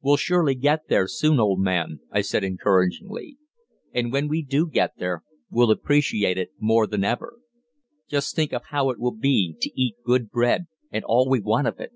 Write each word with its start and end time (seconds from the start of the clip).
"We'll 0.00 0.16
surely 0.16 0.54
get 0.54 0.88
there 0.88 1.06
soon, 1.06 1.38
old 1.38 1.60
man," 1.60 2.00
I 2.10 2.22
said 2.22 2.42
encouragingly, 2.42 3.36
"and 3.92 4.10
when 4.10 4.26
we 4.26 4.42
do 4.42 4.66
get 4.66 4.92
there, 4.96 5.22
we'll 5.50 5.70
appreciate 5.70 6.38
it 6.38 6.52
more 6.58 6.86
than 6.86 7.04
ever. 7.04 7.36
Just 8.08 8.34
think 8.34 8.52
how 8.70 8.88
it 8.88 8.98
will 8.98 9.14
be 9.14 9.54
to 9.60 9.70
eat 9.78 9.96
good 10.02 10.30
bread, 10.30 10.64
and 10.90 11.04
all 11.04 11.28
we 11.28 11.40
want 11.40 11.66
of 11.66 11.78
it." 11.78 11.92